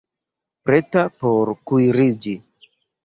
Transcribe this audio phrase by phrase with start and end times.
[0.69, 2.37] Preta por kuiriĝi